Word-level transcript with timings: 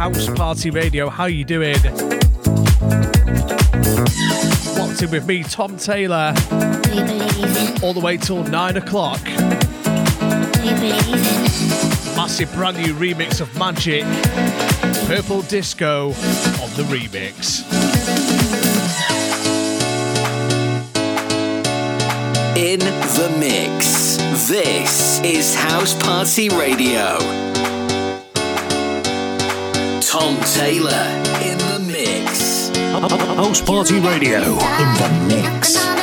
House 0.00 0.30
Party 0.30 0.70
Radio. 0.70 1.10
How 1.10 1.26
you 1.26 1.44
doing? 1.44 1.74
Locked 4.78 5.02
in 5.02 5.10
with 5.10 5.26
me, 5.26 5.42
Tom 5.42 5.76
Taylor, 5.76 6.32
all 7.82 7.92
the 7.92 8.00
way 8.02 8.16
till 8.16 8.42
nine 8.44 8.78
o'clock. 8.78 9.22
Massive 12.16 12.50
brand 12.54 12.78
new 12.78 12.94
remix 12.94 13.42
of 13.42 13.54
Magic, 13.58 14.04
Purple 15.06 15.42
Disco 15.42 16.06
on 16.62 16.70
the 16.78 16.84
remix. 16.88 17.60
In 22.56 22.78
the 22.78 23.36
mix. 23.38 24.16
This 24.48 25.20
is 25.22 25.54
House 25.54 25.92
Party 26.02 26.48
Radio. 26.48 27.49
Tom 30.10 30.40
Taylor 30.40 31.06
in 31.40 31.56
the 31.56 31.78
mix. 31.86 32.70
House 33.36 33.60
Party 33.60 34.00
Radio 34.00 34.40
in 34.40 34.48
the 34.98 35.26
mix. 35.28 35.99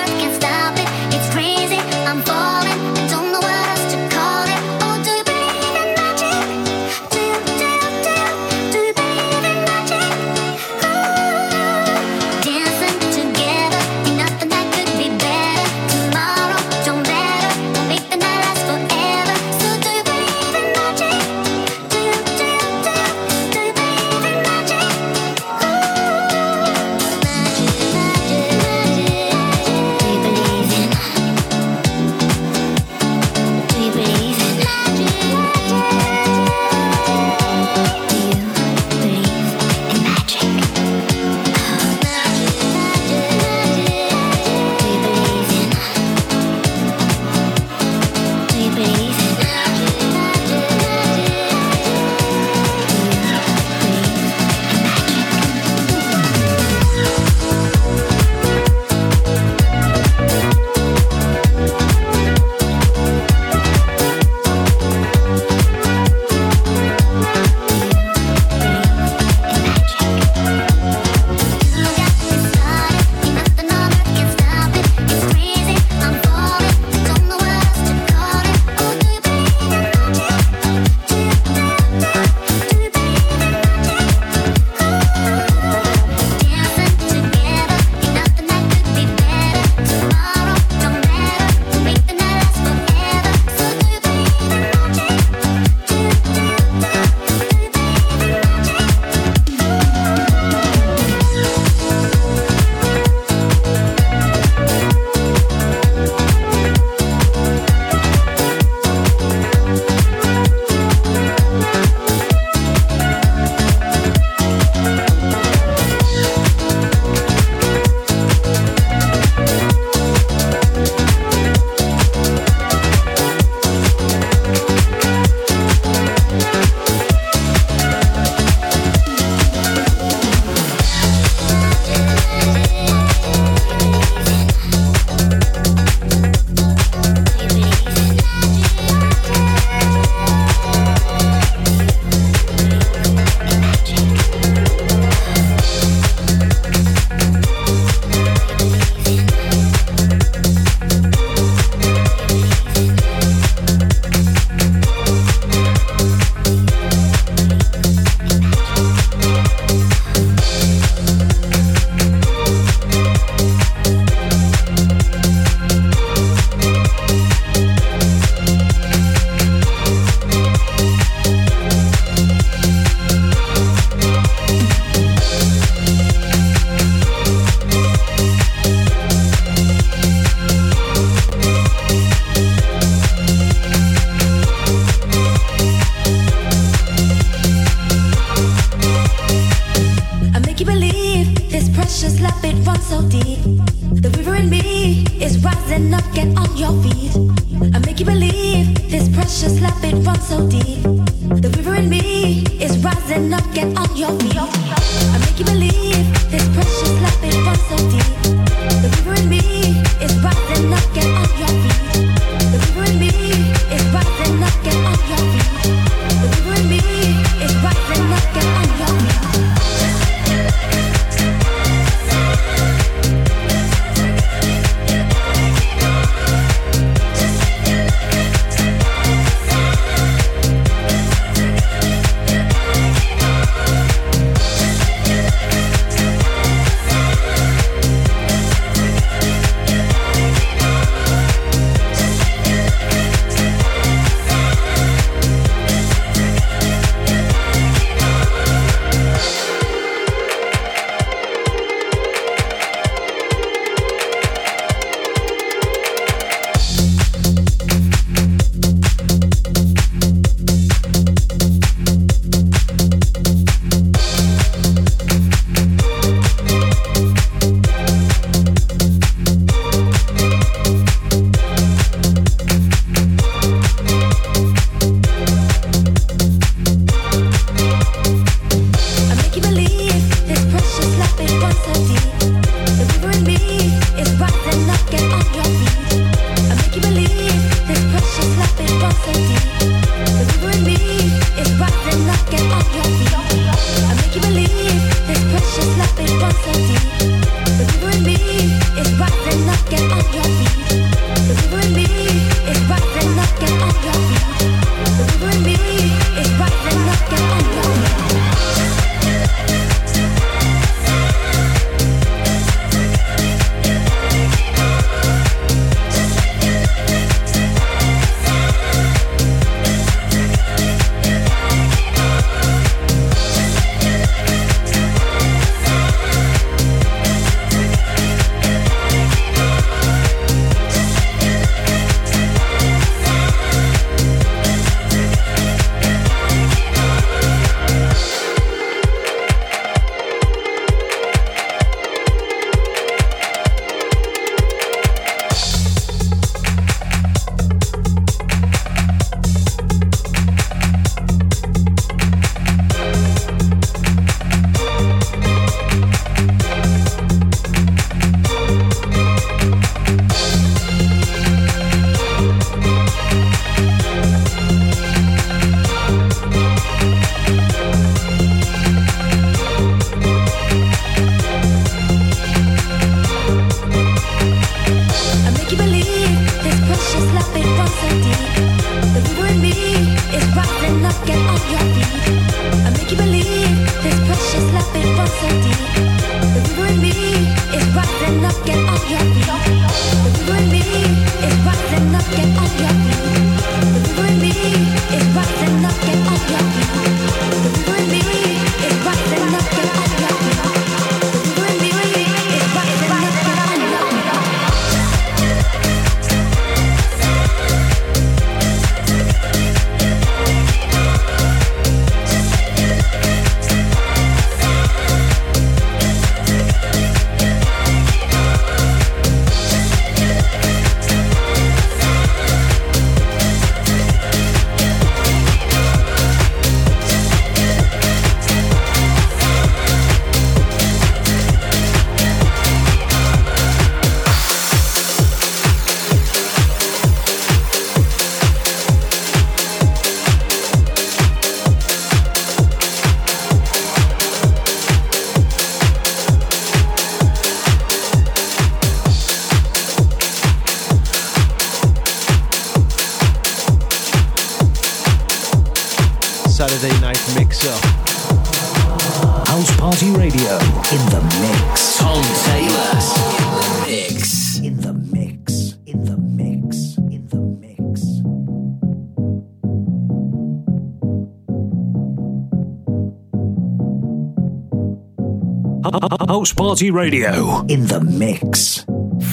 Party 476.47 476.71
Radio 476.71 477.45
in 477.47 477.65
the 477.65 477.81
mix. 477.81 478.63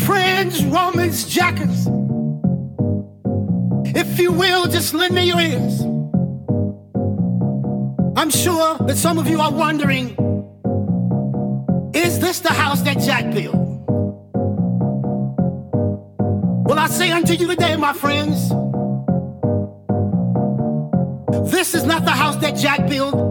Friends, 0.06 0.64
Romans, 0.66 1.24
jackets. 1.26 1.88
If 3.92 4.20
you 4.20 4.30
will, 4.30 4.68
just 4.68 4.94
lend 4.94 5.16
me 5.16 5.26
your 5.26 5.40
ears. 5.40 5.80
I'm 8.16 8.30
sure 8.30 8.78
that 8.86 8.94
some 8.96 9.18
of 9.18 9.26
you 9.26 9.40
are 9.40 9.50
wondering 9.50 10.10
is 11.92 12.20
this 12.20 12.38
the 12.38 12.52
house 12.52 12.82
that 12.82 13.00
Jack 13.00 13.34
built? 13.34 13.56
Well, 16.68 16.78
I 16.78 16.86
say 16.86 17.10
unto 17.10 17.32
you 17.32 17.48
today, 17.48 17.74
my 17.74 17.94
friends, 17.94 18.48
this 21.50 21.74
is 21.74 21.82
not 21.82 22.04
the 22.04 22.12
house 22.12 22.36
that 22.36 22.54
Jack 22.54 22.86
built. 22.88 23.23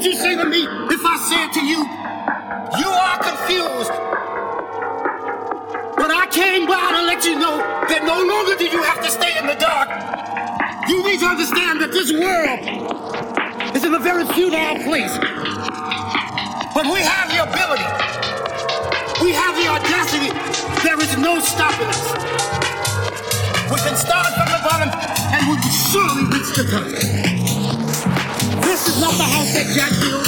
Would 0.00 0.06
you 0.06 0.16
say 0.16 0.34
to 0.34 0.46
me 0.46 0.64
if 0.64 1.04
I 1.04 1.16
said 1.28 1.52
to 1.52 1.60
you, 1.60 1.84
you 2.80 2.88
are 2.88 3.18
confused? 3.20 3.92
But 5.92 6.08
I 6.08 6.24
came 6.32 6.64
by 6.64 6.88
to 6.96 7.04
let 7.04 7.20
you 7.28 7.36
know 7.36 7.60
that 7.84 8.00
no 8.08 8.16
longer 8.16 8.56
do 8.56 8.64
you 8.64 8.80
have 8.80 9.04
to 9.04 9.10
stay 9.12 9.36
in 9.36 9.44
the 9.44 9.60
dark. 9.60 9.92
You 10.88 11.04
need 11.04 11.20
to 11.20 11.26
understand 11.28 11.84
that 11.84 11.92
this 11.92 12.16
world 12.16 12.64
is 13.76 13.84
in 13.84 13.92
a 13.92 13.98
very 14.00 14.24
futile 14.32 14.80
place. 14.88 15.12
But 16.72 16.88
we 16.88 17.04
have 17.04 17.28
the 17.28 17.44
ability, 17.44 17.84
we 19.20 19.36
have 19.36 19.52
the 19.52 19.68
audacity. 19.68 20.32
There 20.80 20.96
is 20.96 21.12
no 21.20 21.44
stopping 21.44 21.92
us. 21.92 22.08
We 23.68 23.76
can 23.84 24.00
start 24.00 24.32
from 24.32 24.48
the 24.48 24.60
bottom 24.64 24.88
and 24.96 25.44
we 25.44 25.60
can 25.60 25.74
surely 25.92 26.24
reach 26.32 26.56
the 26.56 26.64
top. 26.72 27.09
Jack 29.72 30.19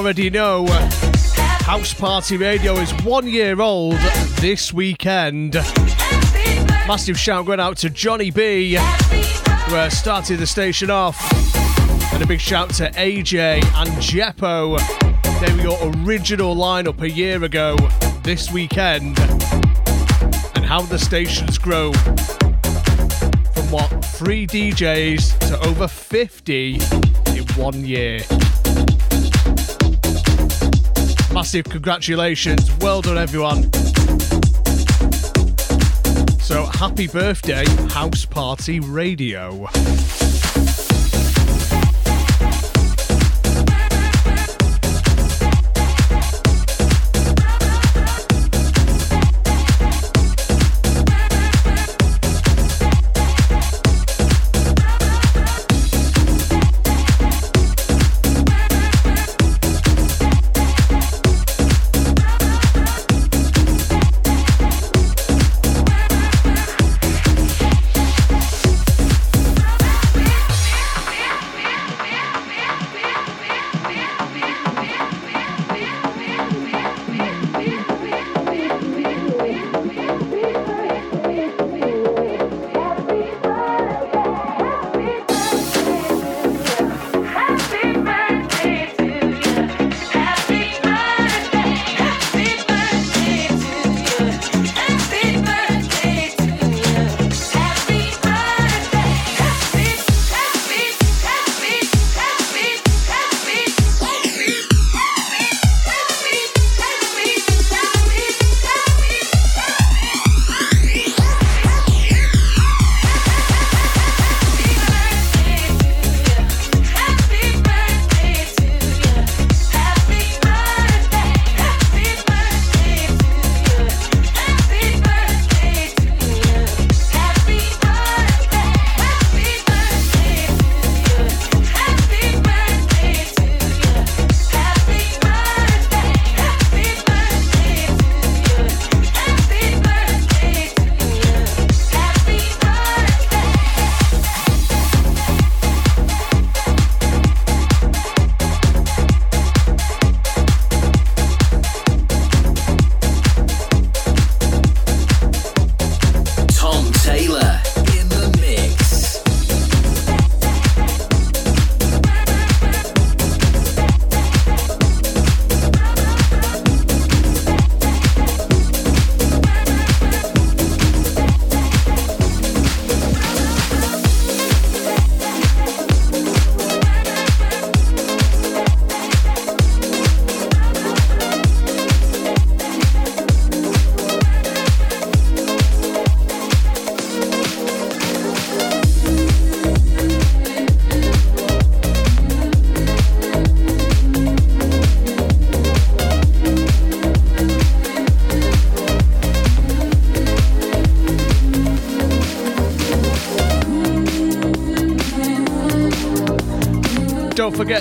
already 0.00 0.30
know, 0.30 0.66
House 1.66 1.92
Party 1.92 2.38
Radio 2.38 2.74
is 2.76 2.90
one 3.04 3.28
year 3.28 3.60
old 3.60 3.98
this 4.40 4.72
weekend. 4.72 5.52
Massive 6.88 7.18
shout 7.18 7.44
going 7.44 7.60
out 7.60 7.76
to 7.76 7.90
Johnny 7.90 8.30
B, 8.30 8.76
who 8.76 9.76
uh, 9.76 9.90
started 9.90 10.38
the 10.38 10.46
station 10.46 10.88
off. 10.88 11.18
And 12.14 12.22
a 12.22 12.26
big 12.26 12.40
shout 12.40 12.70
to 12.76 12.90
AJ 12.92 13.62
and 13.62 13.90
Jeppo. 14.00 14.80
They 15.38 15.52
were 15.52 15.60
your 15.60 15.92
original 16.06 16.56
lineup 16.56 17.02
a 17.02 17.10
year 17.10 17.44
ago 17.44 17.76
this 18.22 18.50
weekend. 18.50 19.18
And 20.54 20.64
how 20.64 20.80
the 20.80 20.98
station's 20.98 21.58
grow 21.58 21.92
from 23.52 23.70
what, 23.70 23.88
three 24.06 24.46
DJs 24.46 25.38
to 25.50 25.68
over 25.68 25.86
50 25.86 26.76
in 27.36 27.46
one 27.54 27.84
year. 27.84 28.22
Massive 31.32 31.64
congratulations. 31.64 32.70
Well 32.78 33.02
done, 33.02 33.16
everyone. 33.16 33.72
So, 36.40 36.64
happy 36.66 37.06
birthday, 37.06 37.64
House 37.88 38.24
Party 38.24 38.80
Radio. 38.80 39.68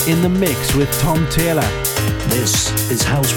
In 0.10 0.22
the 0.24 0.30
mix 0.30 0.74
with 0.74 0.92
Tom 1.02 1.24
Taylor. 1.30 1.70
This 2.30 2.90
is 2.90 3.04
House 3.04 3.32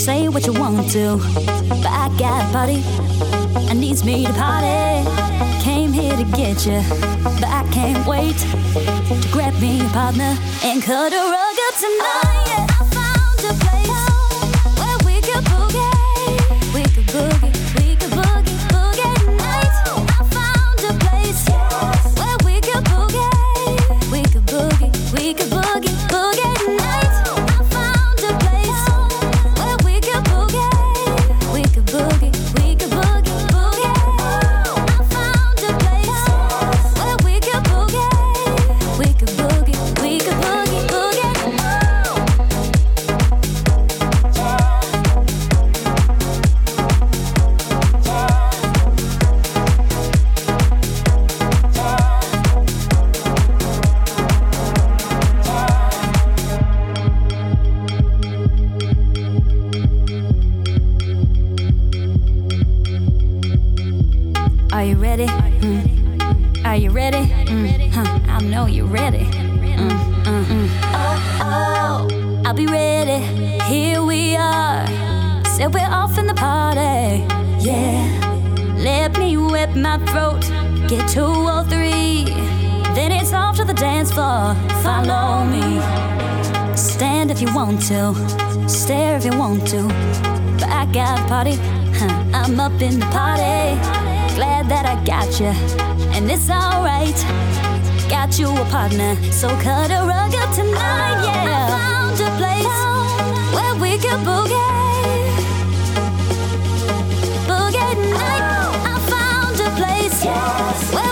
say 0.00 0.30
what 0.30 0.46
you 0.46 0.52
want 0.54 0.90
to, 0.90 1.18
but 1.68 1.86
I 1.86 2.08
got 2.18 2.48
a 2.48 2.52
buddy 2.54 2.82
and 3.68 3.78
needs 3.78 4.02
me 4.02 4.24
to 4.24 4.32
party. 4.32 5.04
Came 5.62 5.92
here 5.92 6.16
to 6.16 6.24
get 6.24 6.64
you, 6.64 6.80
but 7.22 7.44
I 7.44 7.68
can't 7.70 8.06
wait 8.06 8.38
to 8.38 9.28
grab 9.30 9.52
me 9.60 9.84
a 9.84 9.88
partner 9.90 10.38
and 10.64 10.82
cut 10.82 11.12
a 11.12 11.16
rug 11.16 11.56
up 11.68 11.74
tonight. 11.76 12.39
you, 95.40 95.54
and 96.14 96.30
it's 96.30 96.50
alright. 96.50 97.16
Got 98.10 98.38
you 98.38 98.48
a 98.50 98.64
partner, 98.66 99.16
so 99.32 99.48
cut 99.60 99.90
a 99.90 100.04
rug 100.04 100.34
up 100.34 100.54
tonight, 100.54 101.16
oh, 101.16 101.24
yeah. 101.24 101.66
I 101.66 101.78
found 101.80 102.20
a 102.20 102.30
place 102.36 102.66
oh. 102.68 103.50
where 103.54 103.74
we 103.80 103.96
can 103.98 104.18
boogie, 104.28 104.60
boogie 107.48 107.94
night. 108.12 108.44
Oh. 108.52 108.92
I 108.92 108.96
found 109.14 109.60
a 109.60 109.70
place 109.80 110.24
yes. 110.24 110.92
where 110.94 111.09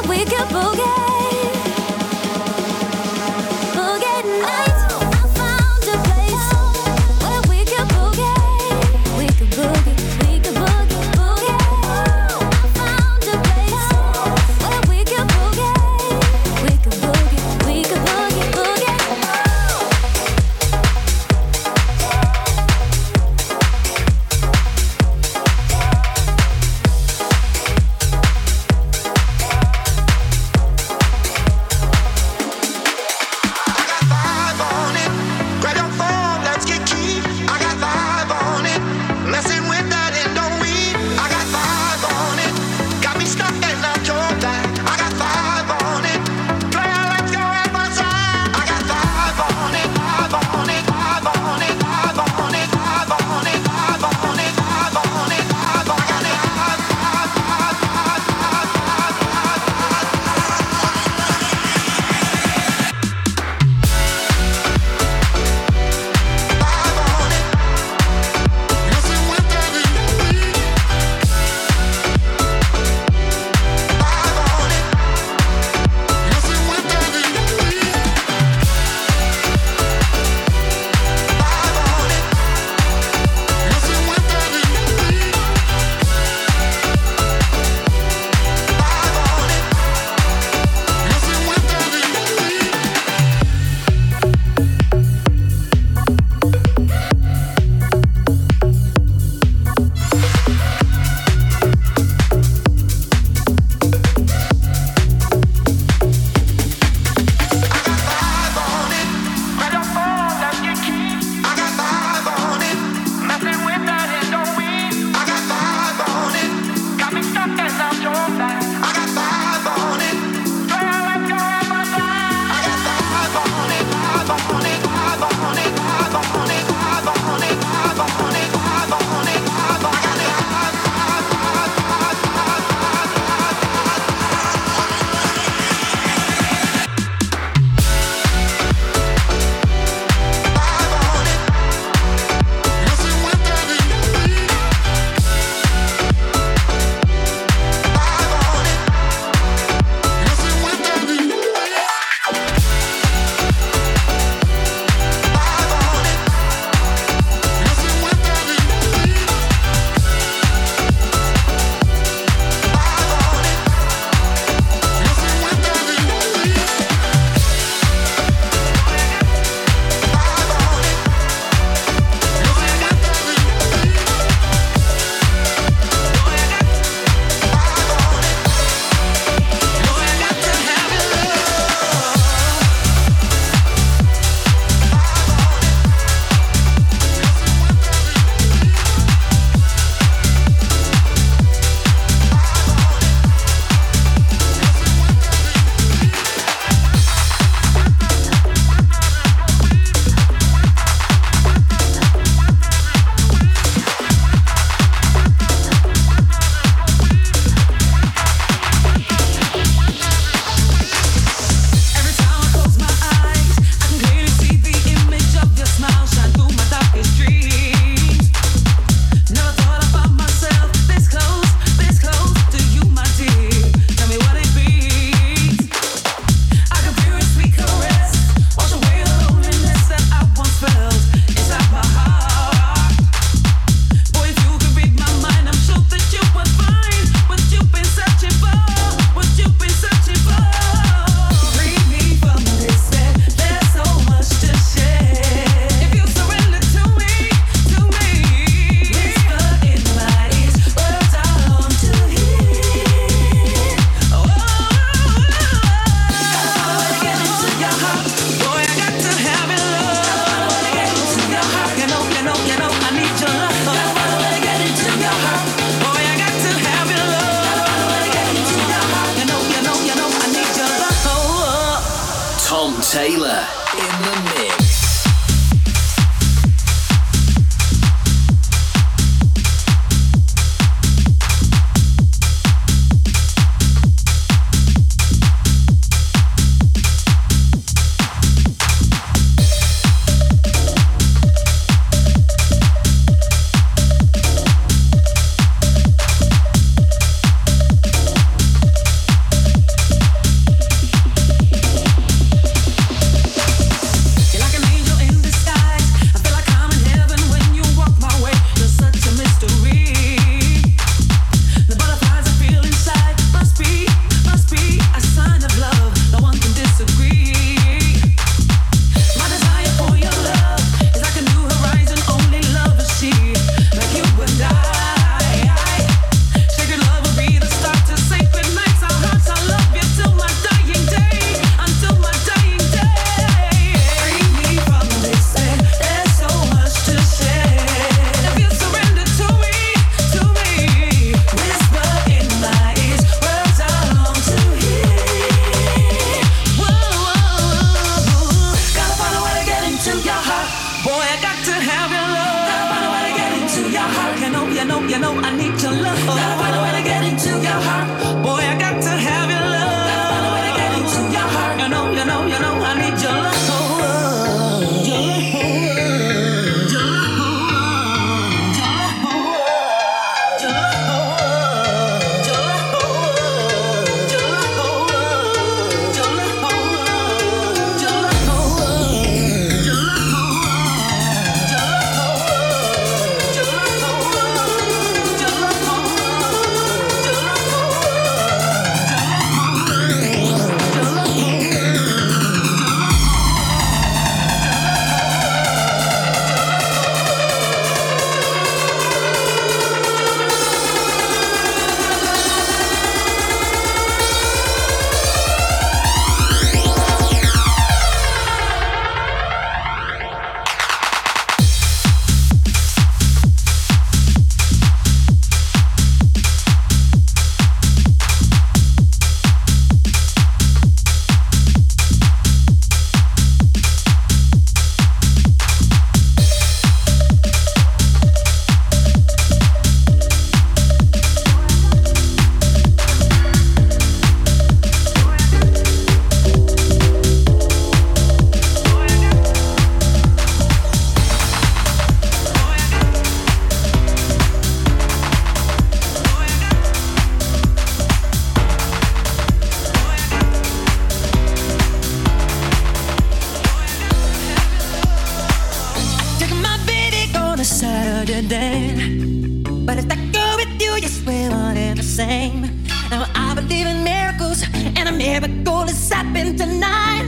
But 458.89 459.77
if 459.79 459.91
I 459.91 459.97
go 460.13 460.37
with 460.37 460.61
you, 460.63 460.73
yes, 460.81 461.03
we're 461.07 461.31
one 461.31 461.57
and 461.59 461.79
the 461.79 461.83
same. 461.83 462.43
Now 462.91 463.05
I 463.15 463.35
believe 463.35 463.67
in 463.67 463.85
miracles, 463.85 464.43
and 464.55 464.89
a 464.89 464.93
miracle 464.93 465.67
has 465.67 465.91
happened 465.91 466.39
tonight. 466.39 467.05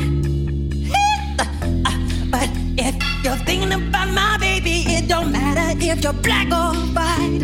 Uh, 1.38 1.96
but 2.30 2.50
if 2.76 2.94
you're 3.24 3.40
thinking 3.46 3.72
about 3.72 4.12
my 4.12 4.36
baby, 4.38 4.84
it 4.88 5.08
don't 5.08 5.32
matter 5.32 5.78
if 5.80 6.04
you're 6.04 6.12
black 6.12 6.48
or 6.48 6.74
white. 6.92 7.40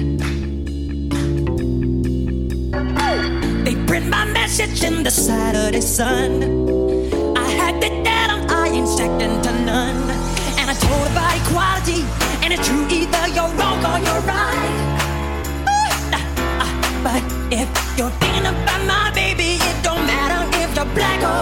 They 3.64 3.74
print 3.87 4.09
my 4.09 4.26
message 4.26 4.84
in 4.84 5.03
the 5.03 5.11
Saturday 5.11 5.80
sun. 5.80 6.43
I 7.39 7.49
had 7.51 7.82
it 7.82 8.05
down, 8.05 8.51
I 8.51 8.68
ain't 8.68 8.89
second 8.89 9.43
to 9.45 9.53
none. 9.64 10.11
And 10.59 10.70
I 10.70 10.74
told 10.74 11.07
about 11.11 11.34
equality. 11.41 12.26
And 12.47 12.55
it's 12.55 12.69
true, 12.69 12.87
either 12.89 13.27
you're 13.35 13.53
wrong 13.59 13.85
or 13.85 13.99
you're 14.07 14.23
right. 14.23 14.71
But 17.03 17.25
if 17.51 17.69
you're 17.99 18.15
thinking 18.23 18.47
about 18.47 18.87
my 18.87 19.11
baby, 19.13 19.59
it 19.59 19.83
don't 19.83 20.07
matter 20.07 20.47
if 20.63 20.77
you're 20.77 20.95
black 20.95 21.21
or 21.27 21.36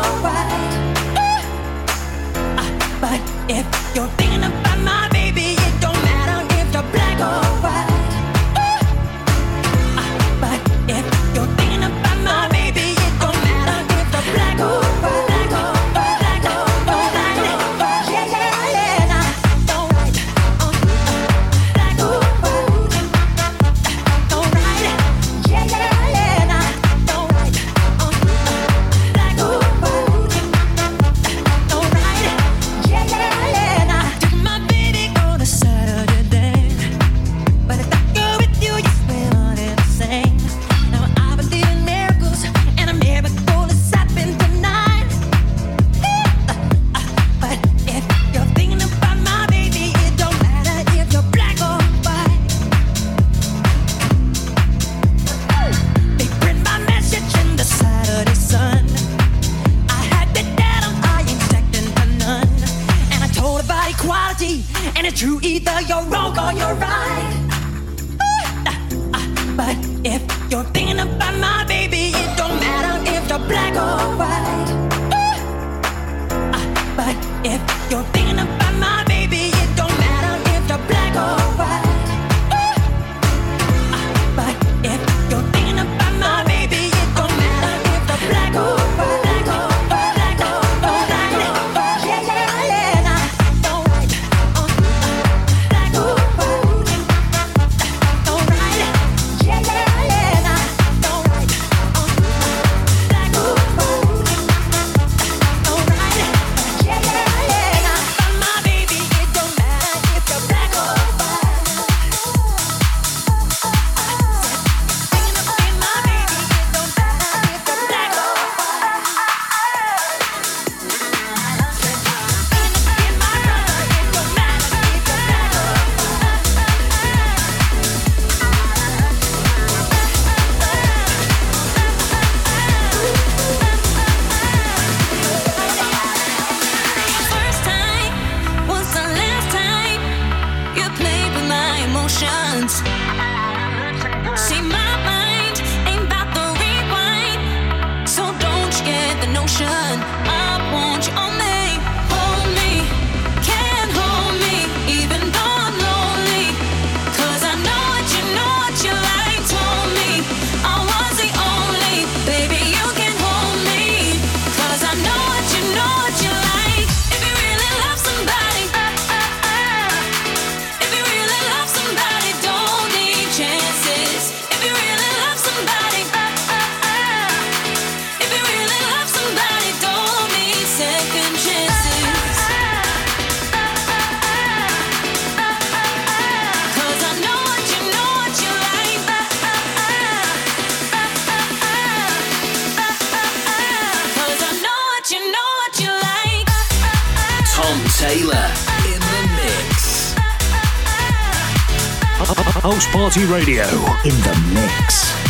House 202.65 202.87
Party 202.95 203.27
Radio 203.27 203.67
in 204.05 204.17
the 204.23 204.51
mix. 204.55 205.24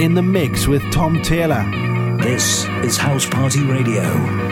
in 0.00 0.14
the 0.14 0.22
mix 0.22 0.66
with 0.66 0.82
Tom 0.92 1.22
Taylor. 1.22 1.64
This 2.18 2.66
is 2.84 2.96
House 2.96 3.26
Party 3.26 3.62
Radio. 3.64 4.45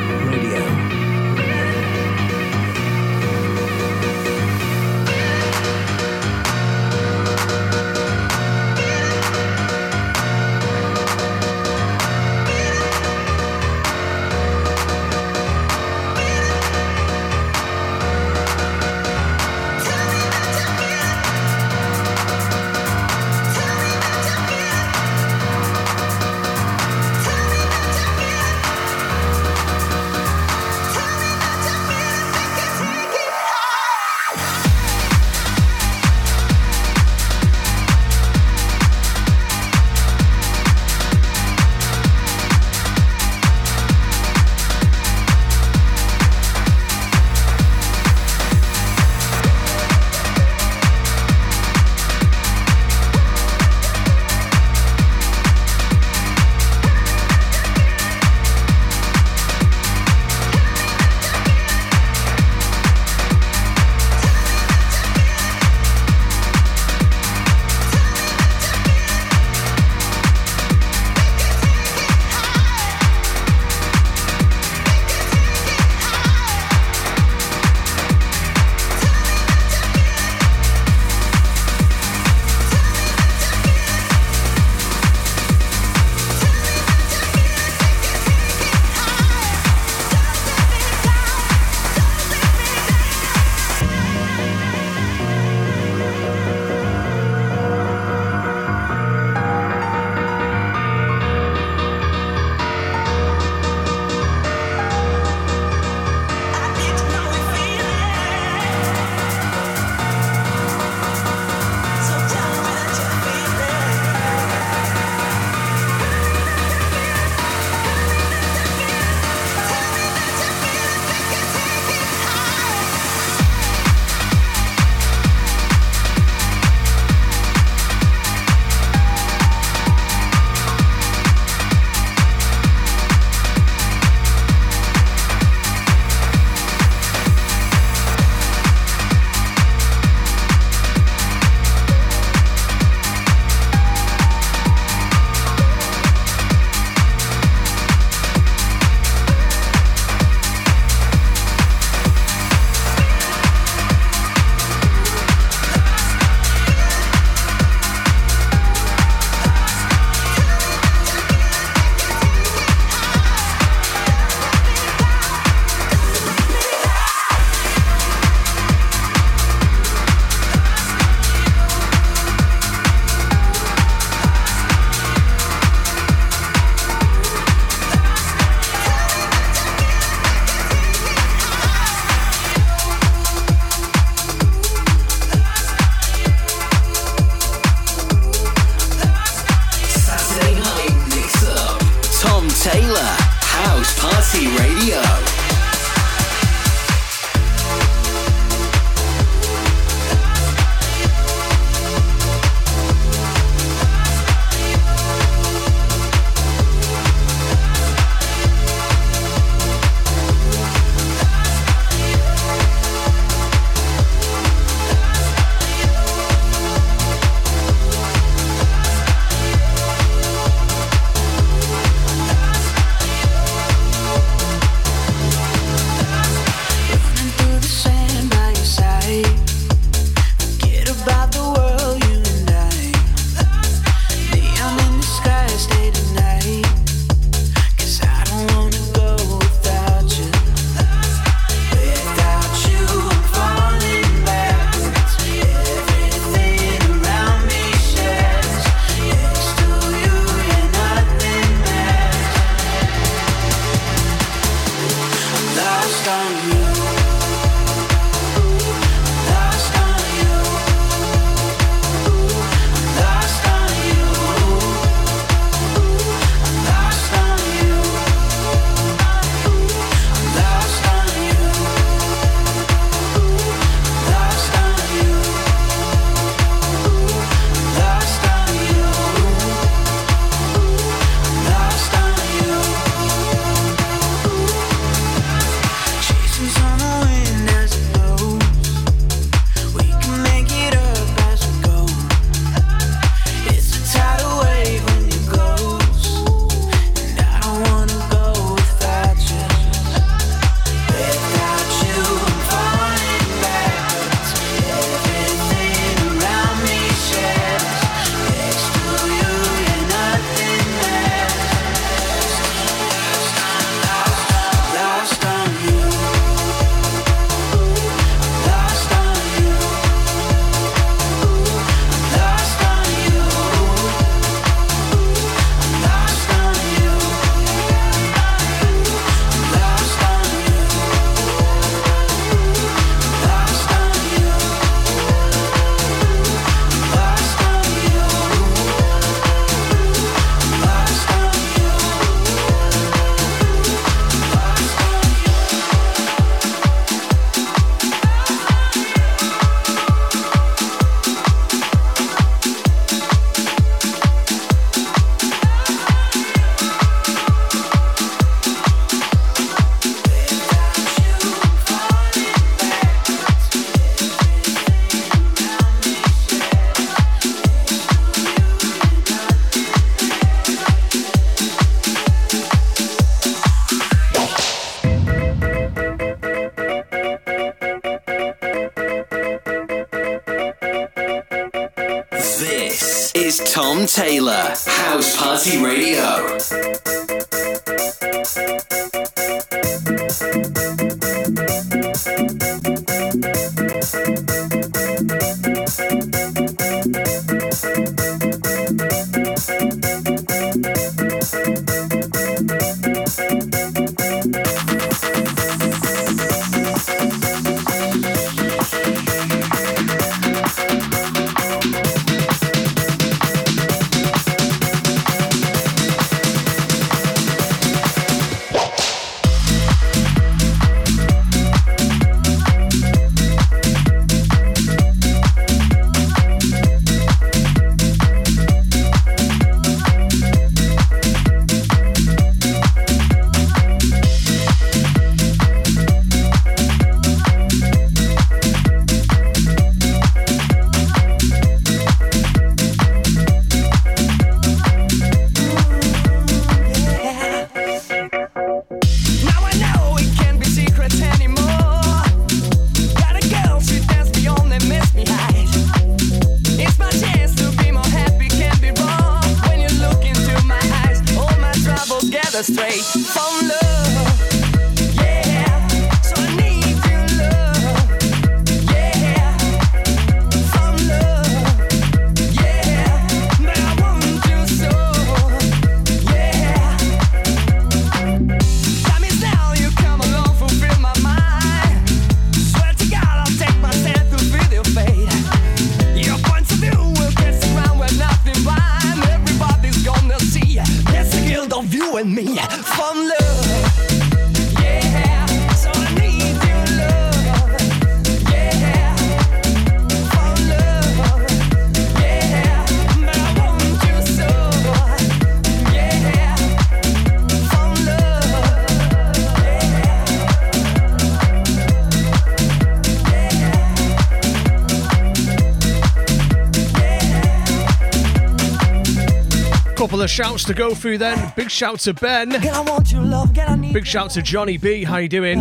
Of 520.05 520.11
shouts 520.11 520.45
to 520.45 520.55
go 520.55 520.75
through 520.75 520.99
then. 520.99 521.33
Big 521.35 521.51
shout 521.51 521.81
to 521.81 521.95
Ben. 521.95 522.29
Get 522.29 522.55
I 522.55 522.61
want 522.61 522.93
your 522.93 523.03
love, 523.03 523.33
get 523.33 523.49
I 523.49 523.57
need 523.57 523.73
Big 523.73 523.87
shout 523.87 524.11
to 524.11 524.21
Johnny 524.23 524.59
B. 524.59 524.85
How 524.85 524.99
you 524.99 525.09
doing? 525.09 525.41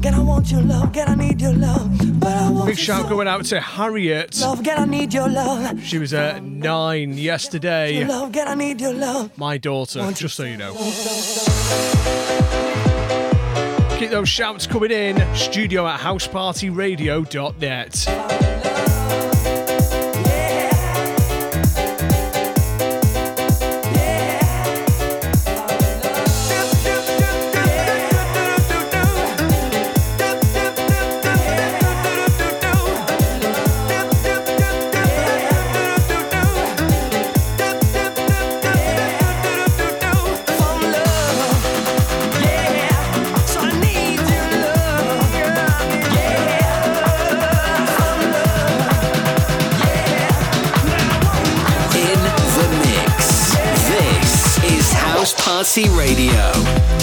Get 0.00 0.14
I 0.14 0.18
want 0.18 0.50
your 0.50 0.62
love, 0.62 0.90
get 0.92 1.08
I 1.08 1.14
need 1.14 1.40
your 1.40 1.52
love. 1.52 1.88
But 2.18 2.32
I 2.32 2.50
want 2.50 2.66
Big 2.66 2.76
shout 2.76 3.08
going 3.08 3.28
out 3.28 3.44
to 3.46 3.60
Harriet. 3.60 4.40
love, 4.40 4.64
get 4.64 4.80
I 4.80 4.84
need 4.84 5.14
your 5.14 5.28
love. 5.28 5.80
She 5.82 5.98
was 5.98 6.12
at 6.12 6.42
nine 6.42 7.16
yesterday. 7.16 8.04
love, 8.04 8.32
get 8.32 8.48
I 8.48 8.54
need 8.54 8.80
your 8.80 8.94
love. 8.94 9.38
My 9.38 9.58
daughter, 9.58 10.10
just 10.12 10.34
so 10.34 10.42
you 10.44 10.56
know. 10.56 10.72
Keep 13.98 14.10
those 14.10 14.28
shouts 14.28 14.66
coming 14.66 14.90
in. 14.90 15.22
Studio 15.36 15.86
at 15.86 16.00
housepartyradio.net. 16.00 18.53
Party 55.54 55.88
Radio. 55.90 56.93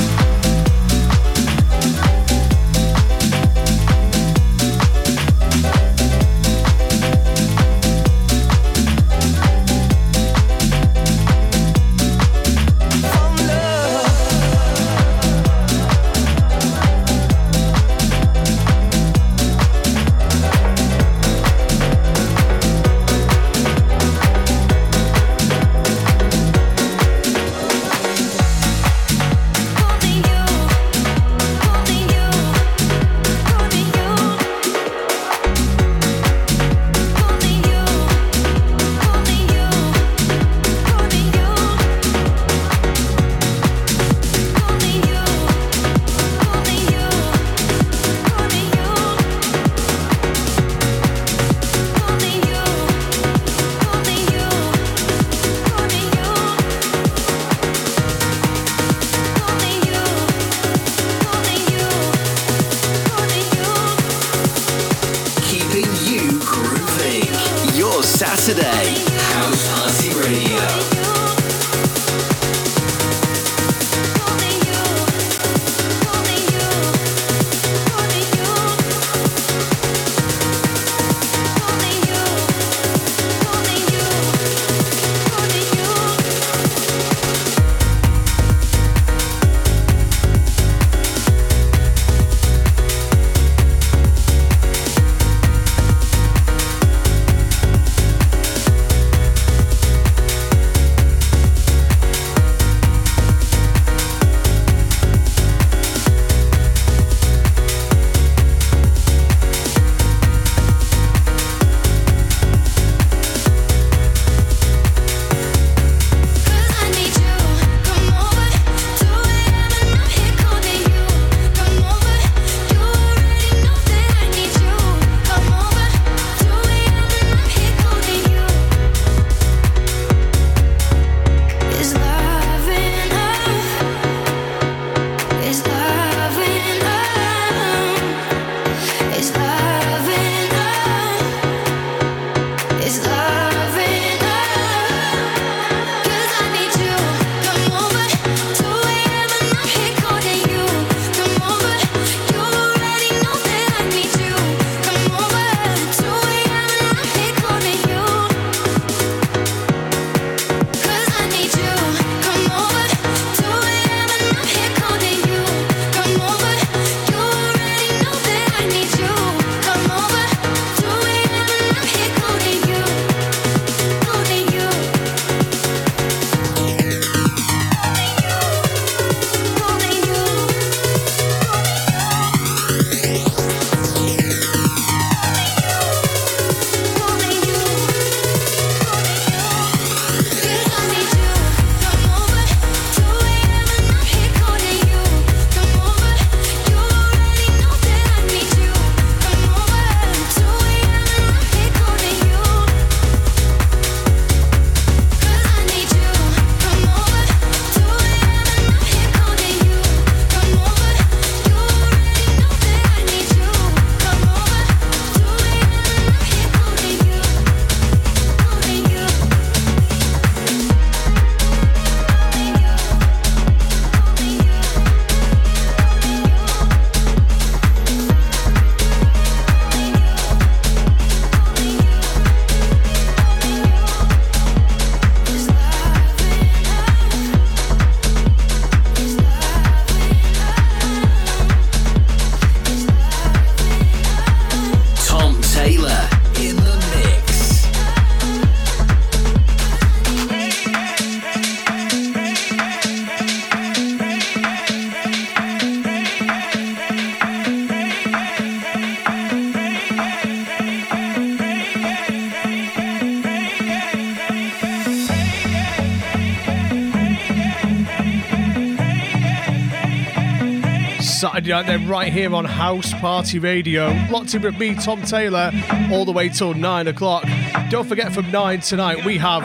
Night, 271.47 271.65
then 271.65 271.87
right 271.87 272.11
here 272.11 272.33
on 272.35 272.45
House 272.45 272.93
Party 272.93 273.39
Radio. 273.39 273.87
Locked 274.09 274.33
in 274.35 274.41
with 274.41 274.57
me, 274.59 274.75
Tom 274.75 275.01
Taylor, 275.01 275.51
all 275.91 276.05
the 276.05 276.11
way 276.11 276.29
till 276.29 276.53
nine 276.53 276.87
o'clock. 276.87 277.25
Don't 277.69 277.87
forget, 277.87 278.13
from 278.13 278.29
nine 278.31 278.59
tonight, 278.61 279.03
we 279.05 279.17
have 279.17 279.43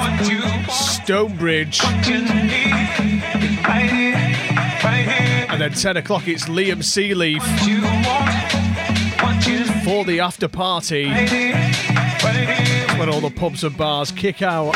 Stonebridge. 0.70 1.80
And 5.48 5.60
then 5.60 5.72
10 5.72 5.96
o'clock, 5.96 6.28
it's 6.28 6.44
Liam 6.46 6.82
Sealeaf 6.82 7.42
for 9.84 10.04
the 10.04 10.20
after 10.20 10.48
party. 10.48 11.08
When 12.98 13.08
all 13.08 13.20
the 13.20 13.32
pubs 13.34 13.64
and 13.64 13.76
bars 13.76 14.12
kick 14.12 14.42
out. 14.42 14.74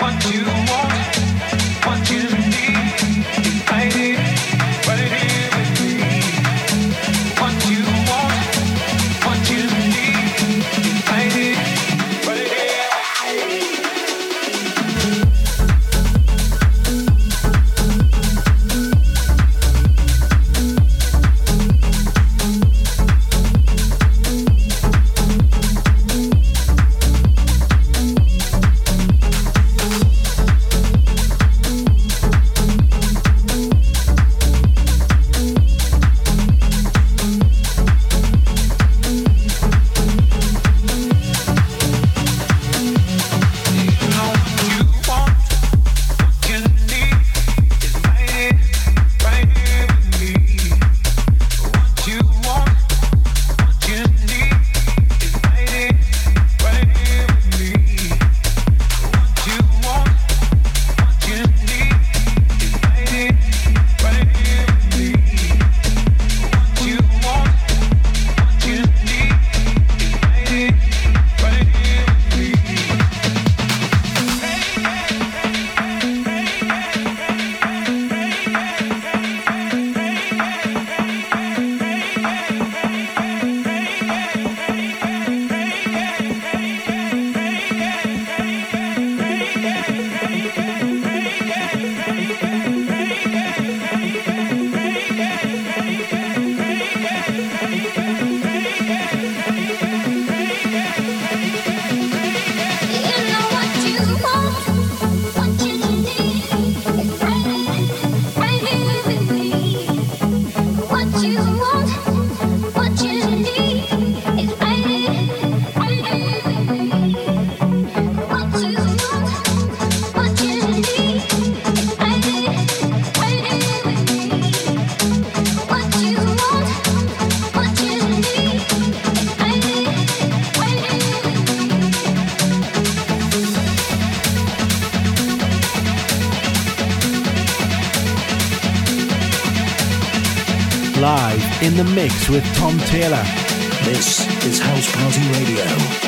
Is 144.51 144.59
House 144.59 144.91
Party 144.93 145.21
Radio. 145.29 145.65
Radio. 145.65 146.00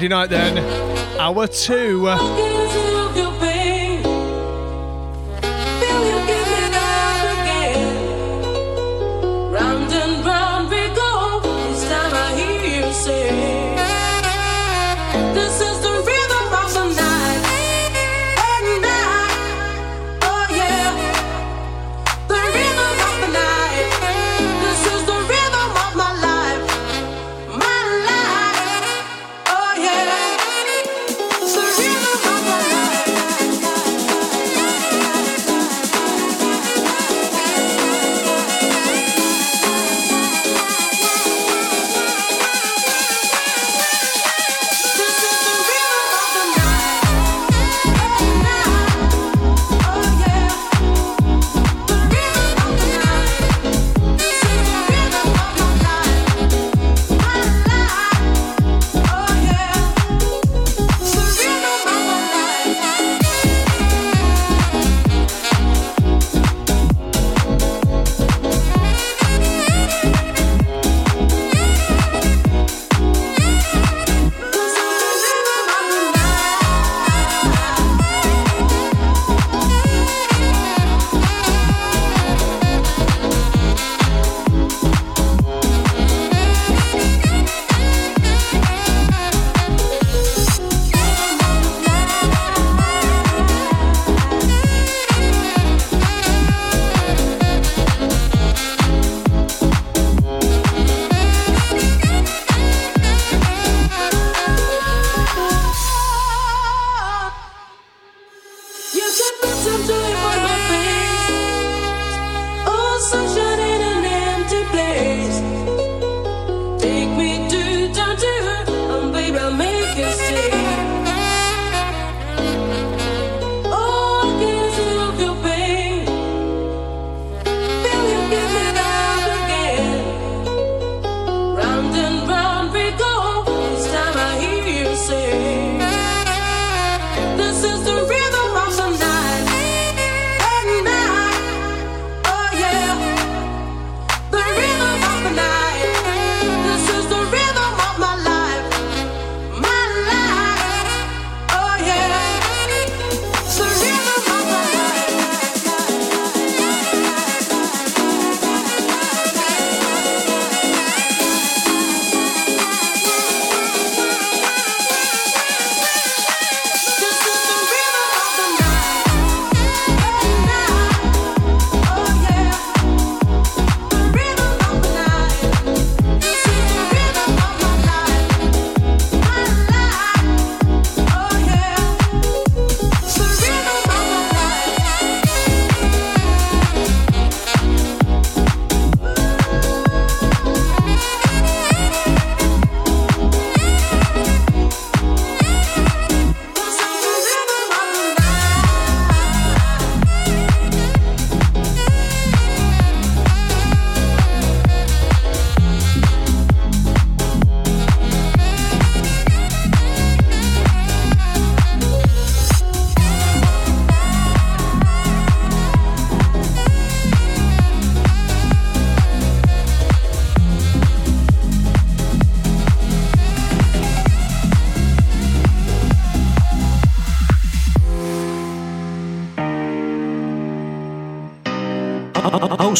Saturday 0.00 0.14
night, 0.14 0.30
then, 0.30 1.20
hour 1.20 1.46
two. 1.46 2.49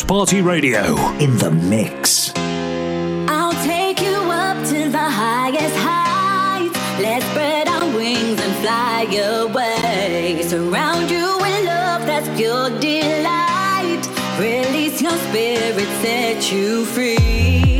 House 0.01 0.09
Party 0.09 0.40
Radio 0.40 0.96
in 1.18 1.36
the 1.36 1.51
mix. 1.51 2.32
I'll 3.28 3.53
take 3.64 4.01
you 4.01 4.14
up 4.14 4.57
to 4.68 4.88
the 4.88 4.98
highest 4.98 5.76
heights. 5.76 6.78
Let's 7.03 7.26
spread 7.26 7.68
our 7.68 7.84
wings 7.94 8.40
and 8.40 8.55
fly 8.62 9.03
away. 9.12 10.40
Surround 10.42 11.11
you 11.11 11.36
with 11.42 11.66
love 11.66 12.07
that's 12.07 12.28
pure 12.38 12.70
delight. 12.80 14.01
Release 14.38 15.03
your 15.03 15.18
spirit, 15.28 15.88
set 16.01 16.51
you 16.51 16.86
free. 16.86 17.79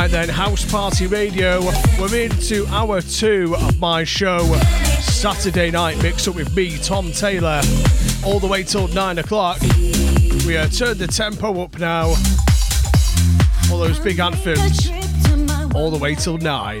Night 0.00 0.12
then, 0.12 0.28
House 0.30 0.64
Party 0.64 1.06
Radio. 1.06 1.60
We're 1.98 2.16
into 2.16 2.66
hour 2.68 3.02
two 3.02 3.54
of 3.58 3.78
my 3.78 4.02
show, 4.02 4.38
Saturday 4.98 5.70
Night 5.70 6.02
Mix 6.02 6.26
Up 6.26 6.36
with 6.36 6.56
me, 6.56 6.78
Tom 6.78 7.12
Taylor, 7.12 7.60
all 8.24 8.40
the 8.40 8.46
way 8.46 8.62
till 8.62 8.88
nine 8.88 9.18
o'clock. 9.18 9.60
We 10.46 10.56
uh, 10.56 10.68
turned 10.68 11.00
the 11.00 11.06
tempo 11.06 11.62
up 11.62 11.78
now. 11.78 12.14
All 13.70 13.78
those 13.78 13.98
big 13.98 14.20
anthems, 14.20 14.88
all 15.74 15.90
the 15.90 15.98
way 16.00 16.14
till 16.14 16.38
nine. 16.38 16.80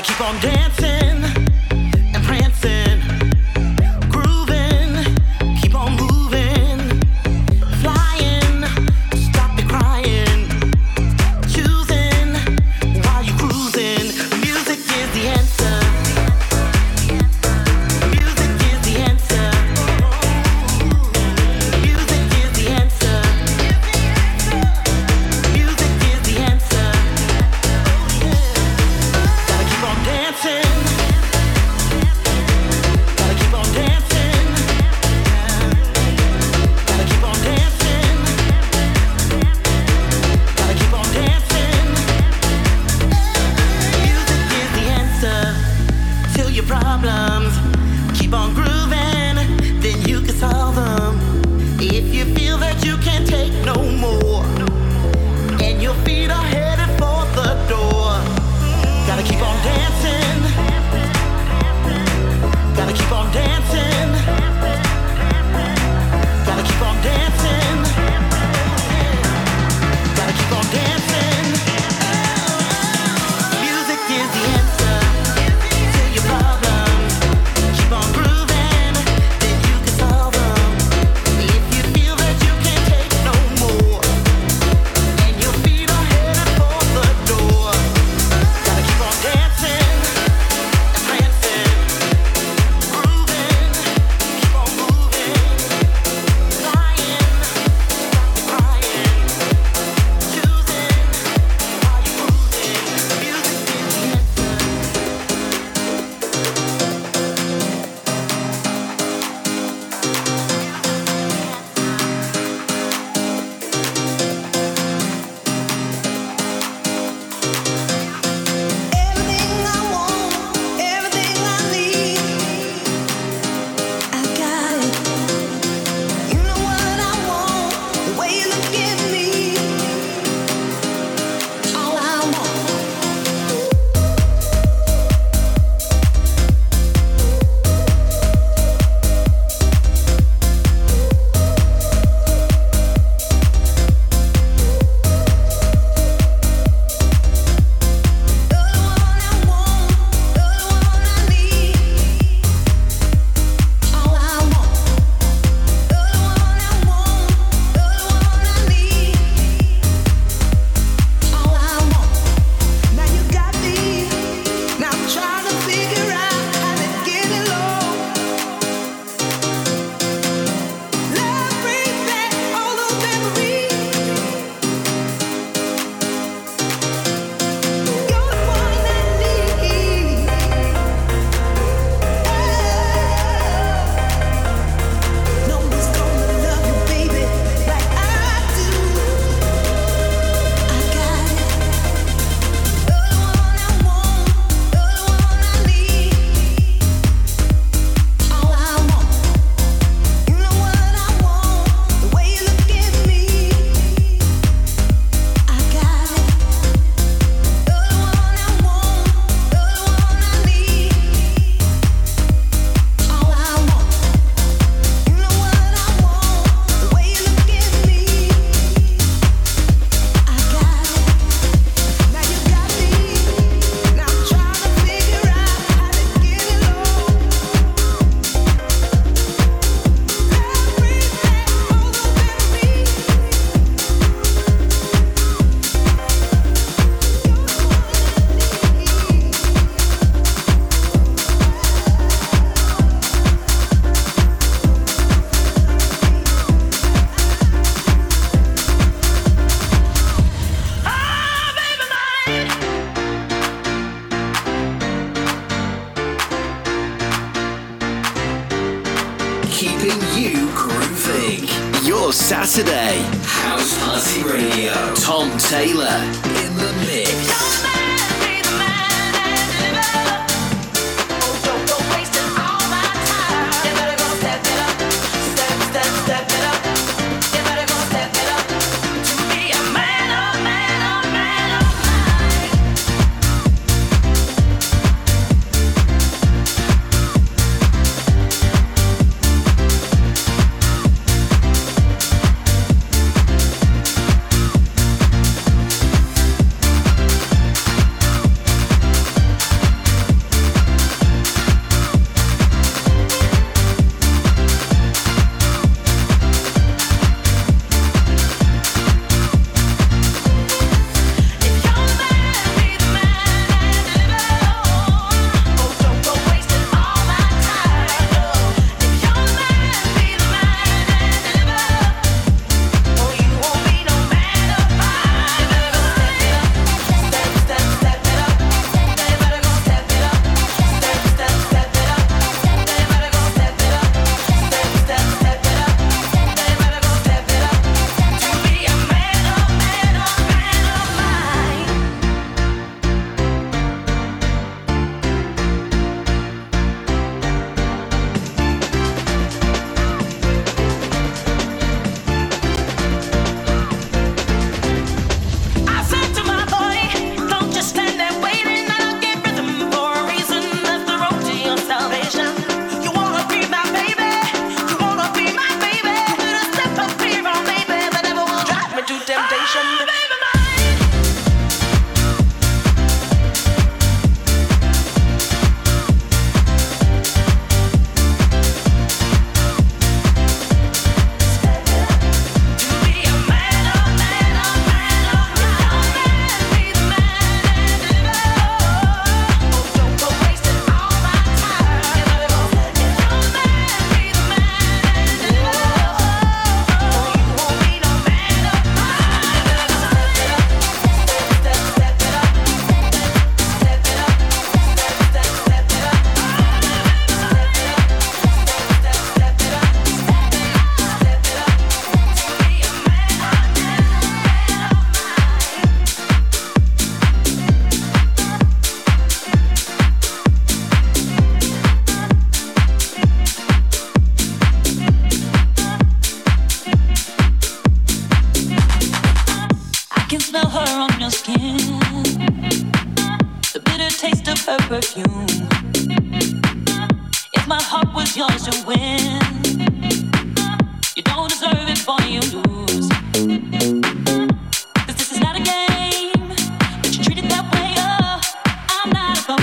gotta 0.00 0.12
keep 0.12 0.20
on 0.20 0.40
dancing. 0.40 0.97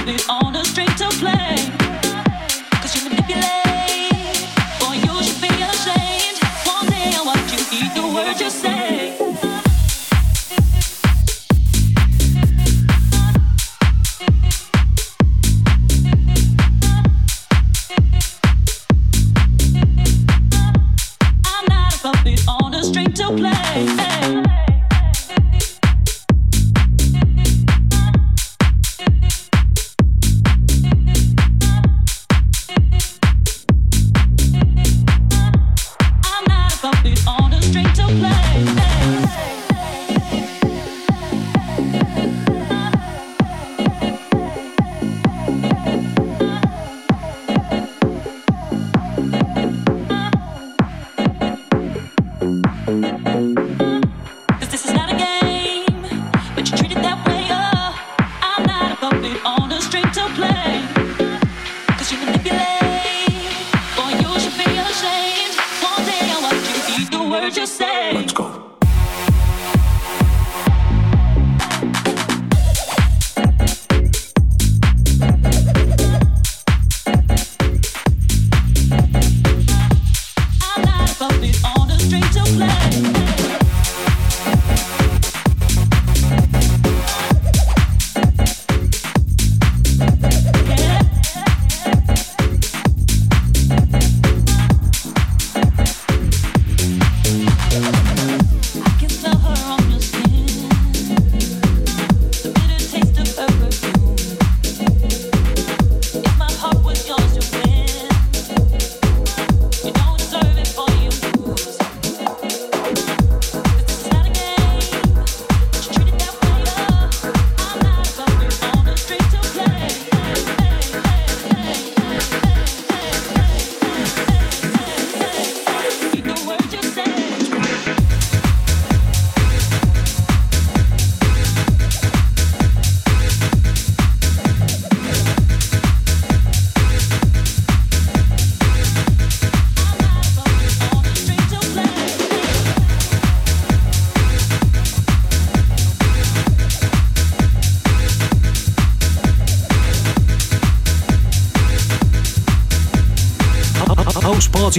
Puppet 0.06 0.30
on 0.30 0.45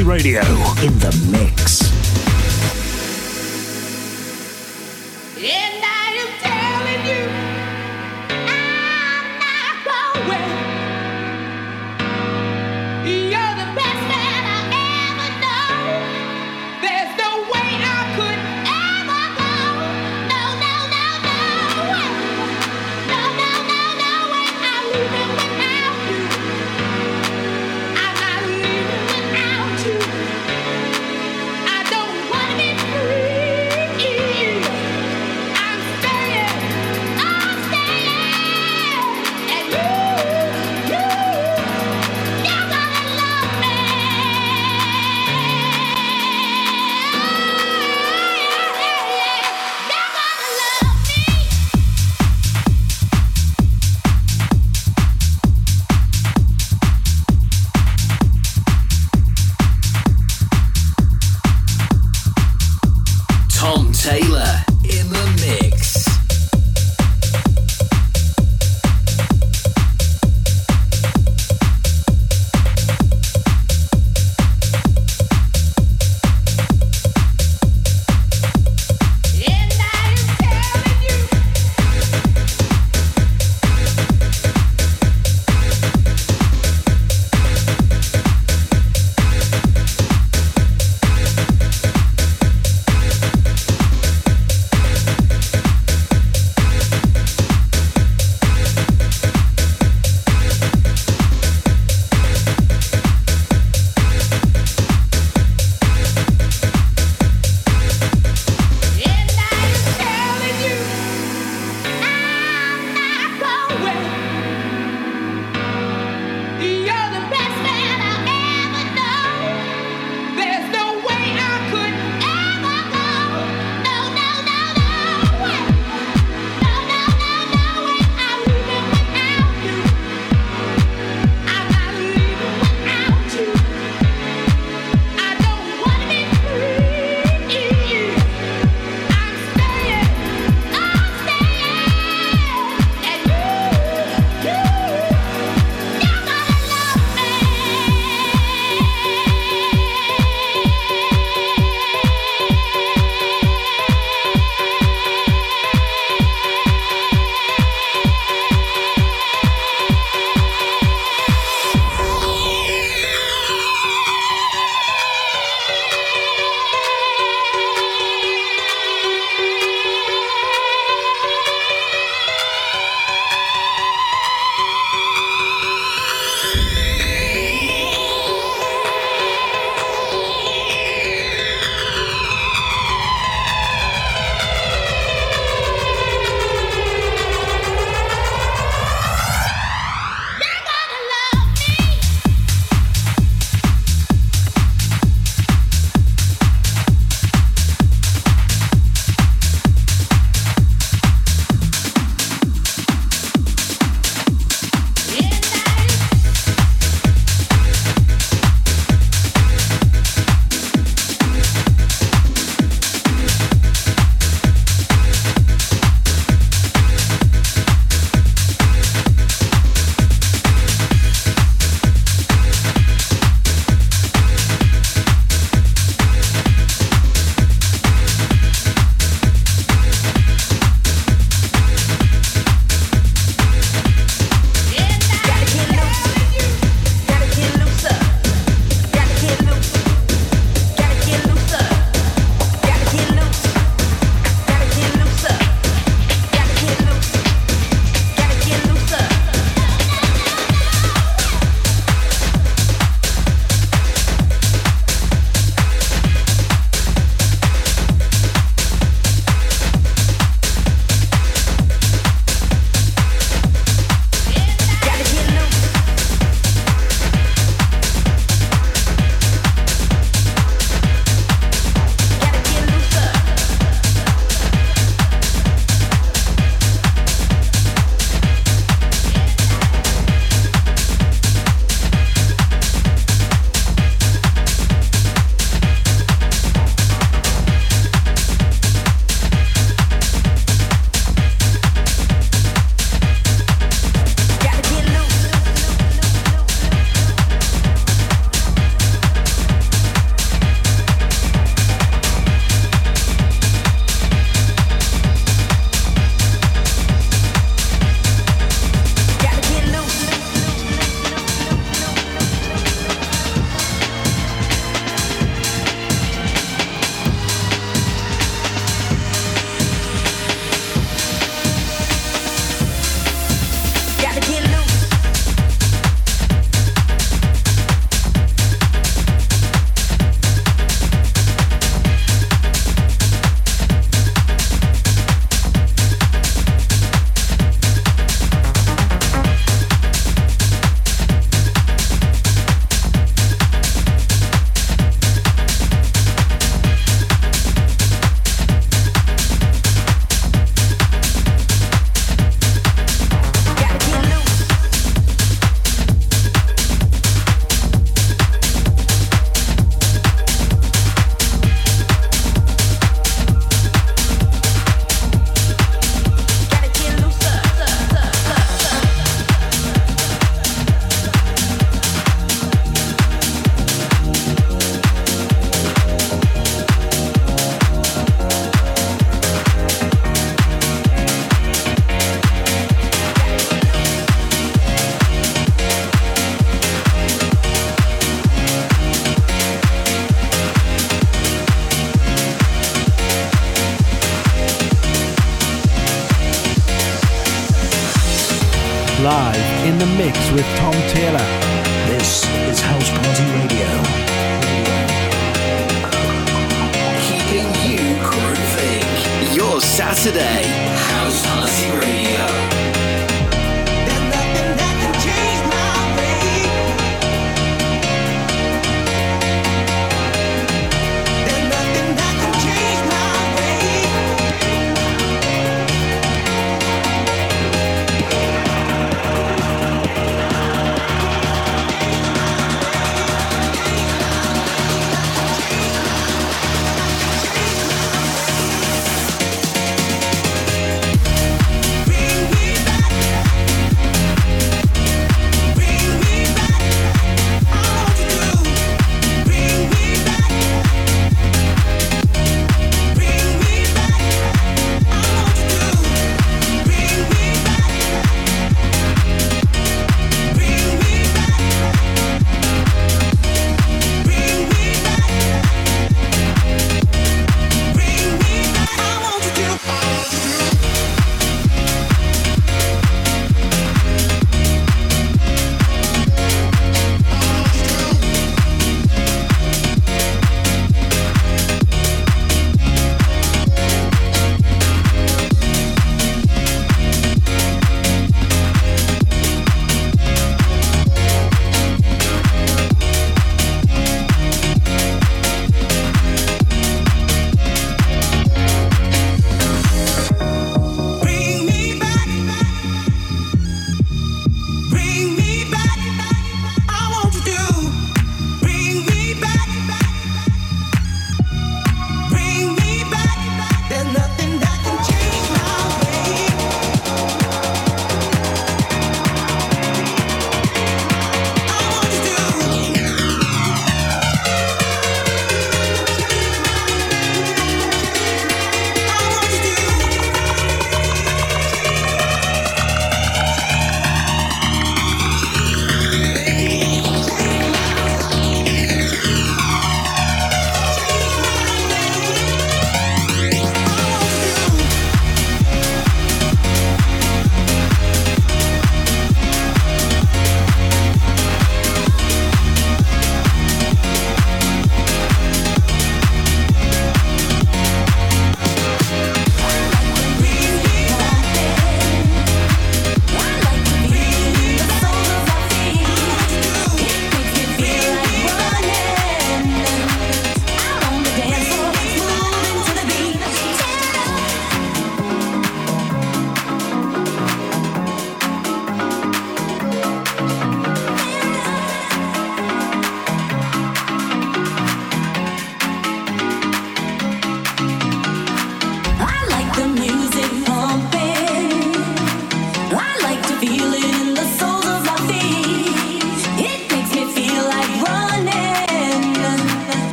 Radio 0.00 0.40
in 0.80 0.98
the 1.00 1.28
mix. 1.30 1.61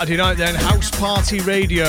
Saturday 0.00 0.16
night 0.16 0.38
then, 0.38 0.54
House 0.54 0.90
Party 0.98 1.40
Radio, 1.40 1.84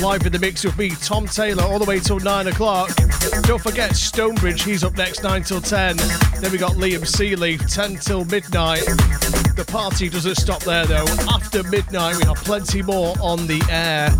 live 0.00 0.24
in 0.24 0.32
the 0.32 0.38
mix 0.40 0.64
with 0.64 0.78
me, 0.78 0.90
Tom 0.90 1.26
Taylor, 1.26 1.64
all 1.64 1.80
the 1.80 1.84
way 1.84 1.98
till 1.98 2.20
9 2.20 2.46
o'clock. 2.46 2.94
Don't 3.42 3.60
forget 3.60 3.96
Stonebridge, 3.96 4.62
he's 4.62 4.84
up 4.84 4.96
next 4.96 5.24
9 5.24 5.42
till 5.42 5.60
10. 5.60 5.96
Then 5.96 6.52
we 6.52 6.58
got 6.58 6.74
Liam 6.74 7.04
Seeley, 7.04 7.58
10 7.58 7.96
till 7.96 8.24
midnight. 8.26 8.84
The 9.56 9.64
party 9.66 10.08
doesn't 10.08 10.36
stop 10.36 10.62
there 10.62 10.86
though. 10.86 11.06
After 11.28 11.64
midnight, 11.64 12.18
we 12.18 12.24
have 12.26 12.36
plenty 12.36 12.82
more 12.82 13.16
on 13.20 13.48
the 13.48 13.60
air. 13.68 14.12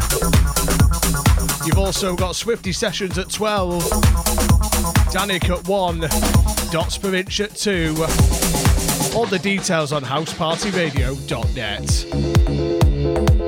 You've 1.65 1.79
also 1.79 2.17
got 2.17 2.35
Swifty 2.35 2.73
Sessions 2.73 3.17
at 3.17 3.31
12, 3.31 3.85
Danik 5.15 5.49
at 5.51 5.69
1, 5.69 6.01
Dots 6.73 6.99
per 6.99 7.15
inch 7.15 7.39
at 7.39 7.55
2. 7.55 7.95
All 9.15 9.27
the 9.27 9.39
details 9.41 9.93
on 9.93 10.03
housepartyradio.net. 10.03 12.76
We 13.07 13.46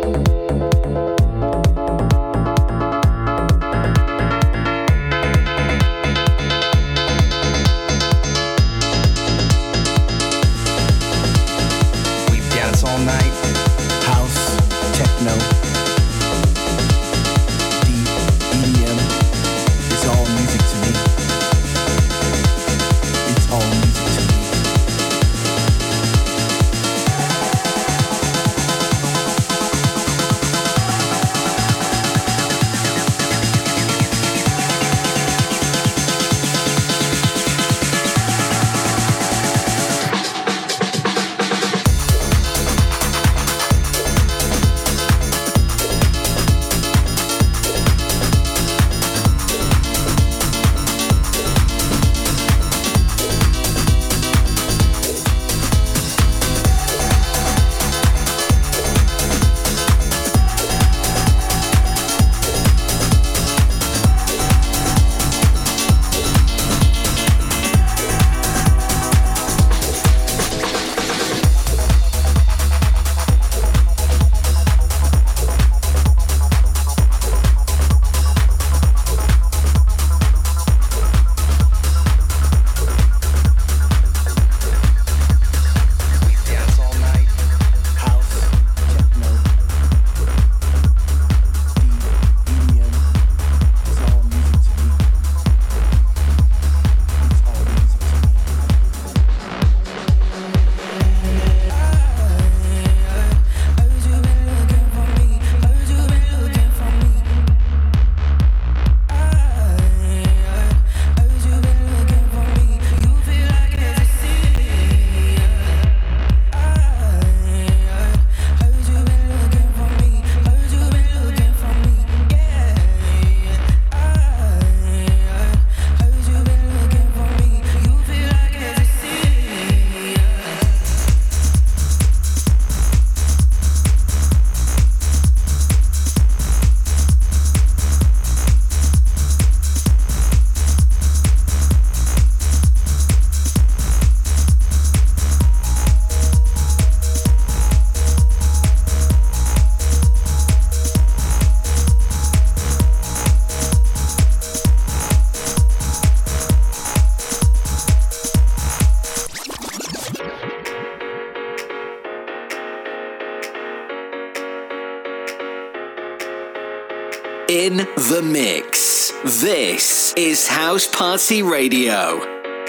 the 167.98 168.22
mix. 168.22 169.12
This 169.24 170.14
is 170.16 170.46
House 170.46 170.86
Party 170.86 171.42
Radio. 171.42 172.20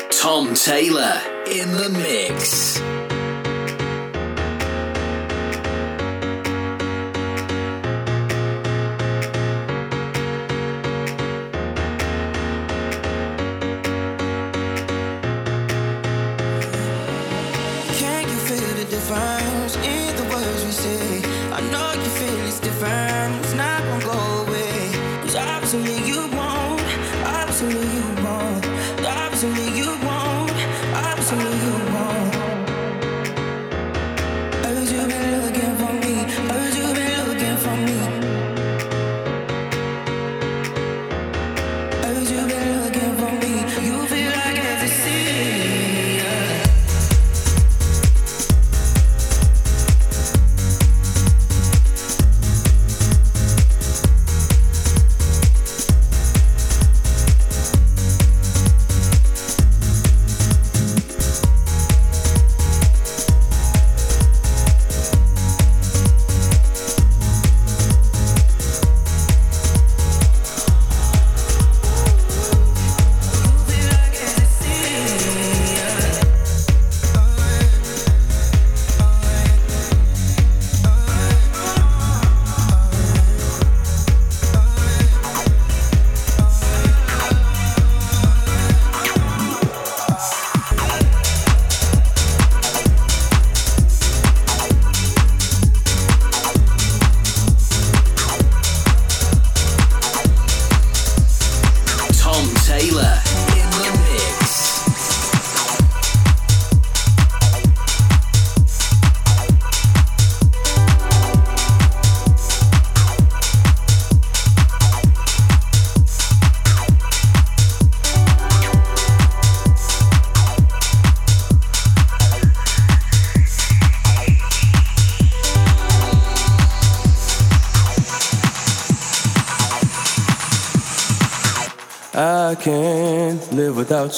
Tom 0.10 0.56
Taylor 0.56 1.22
in 1.46 1.72
the 1.72 1.90
mix. 1.90 2.80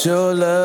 Your 0.06 0.34
love. 0.34 0.61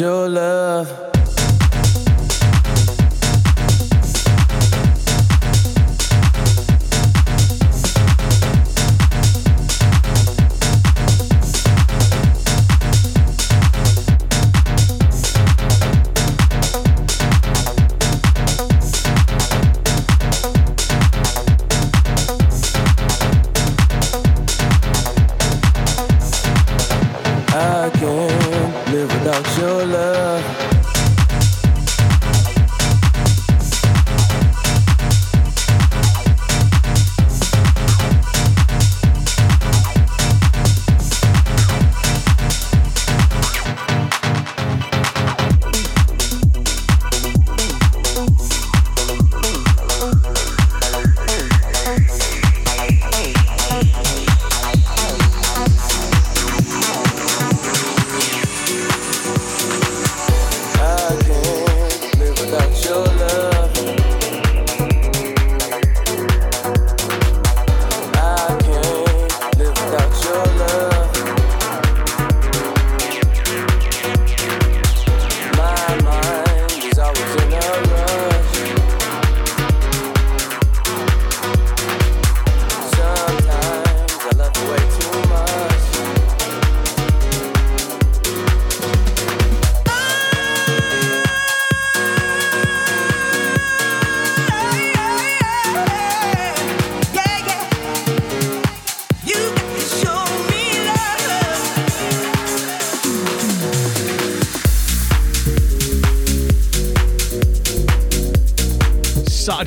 Your 0.00 0.28
love. 0.28 0.51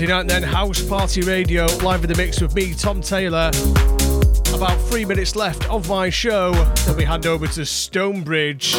Saturday 0.06 0.24
night, 0.24 0.42
then 0.42 0.44
House 0.44 0.88
Party 0.88 1.22
Radio, 1.22 1.66
live 1.82 2.04
in 2.04 2.12
the 2.12 2.16
mix 2.16 2.40
with 2.40 2.54
me, 2.54 2.76
Tom 2.76 3.02
Taylor. 3.02 3.50
About 4.54 4.80
three 4.82 5.04
minutes 5.04 5.36
left 5.36 5.68
of 5.68 5.90
my 5.90 6.12
show. 6.12 6.52
Then 6.86 6.98
we 6.98 7.06
hand 7.06 7.26
over 7.26 7.48
to 7.48 7.66
Stonebridge. 7.66 8.76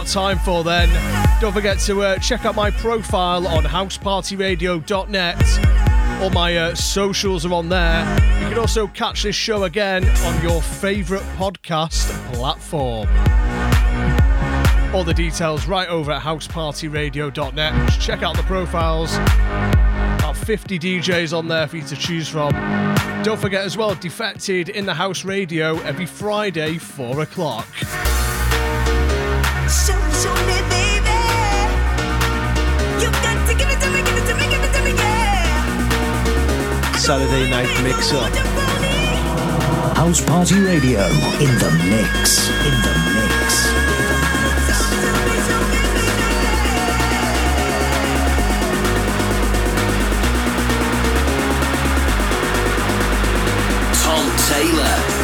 Got 0.00 0.06
time 0.06 0.38
for 0.38 0.64
then. 0.64 0.88
Don't 1.42 1.52
forget 1.52 1.78
to 1.80 2.00
uh, 2.00 2.16
check 2.18 2.46
out 2.46 2.54
my 2.54 2.70
profile 2.70 3.46
on 3.46 3.64
housepartyradio.net. 3.64 6.22
All 6.22 6.30
my 6.30 6.56
uh, 6.56 6.74
socials 6.74 7.44
are 7.44 7.52
on 7.52 7.68
there. 7.68 8.00
You 8.40 8.48
can 8.48 8.58
also 8.58 8.86
catch 8.86 9.24
this 9.24 9.36
show 9.36 9.64
again 9.64 10.08
on 10.08 10.42
your 10.42 10.62
favourite 10.62 11.24
podcast 11.36 12.08
platform. 12.32 13.08
All 14.94 15.04
the 15.04 15.12
details 15.12 15.66
right 15.66 15.88
over 15.88 16.12
at 16.12 16.22
housepartyradio.net. 16.22 17.88
Just 17.88 18.00
check 18.00 18.22
out 18.22 18.36
the 18.36 18.42
profiles. 18.44 19.14
About 19.16 20.34
50 20.34 20.78
DJs 20.78 21.36
on 21.36 21.46
there 21.46 21.68
for 21.68 21.76
you 21.76 21.84
to 21.84 21.96
choose 21.96 22.26
from. 22.26 22.52
Don't 23.22 23.38
forget 23.38 23.66
as 23.66 23.76
well, 23.76 23.94
Defected 23.96 24.70
in 24.70 24.86
the 24.86 24.94
House 24.94 25.26
Radio 25.26 25.78
every 25.80 26.06
Friday, 26.06 26.78
4 26.78 27.20
o'clock. 27.20 27.68
Saturday 37.10 37.50
night 37.50 37.66
mix 37.82 38.12
up. 38.12 38.32
House 39.96 40.24
Party 40.24 40.60
Radio 40.60 41.04
in 41.40 41.52
the 41.58 41.70
mix. 41.90 42.48
In 42.48 42.76
the 42.86 42.94
mix. 43.16 43.66
Tom 54.04 54.30
Taylor. 54.46 55.19